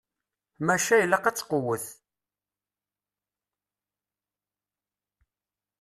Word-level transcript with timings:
Maca 0.65 0.95
ilaq 1.03 1.25
ad 1.29 1.35
tqewwet. 1.37 1.85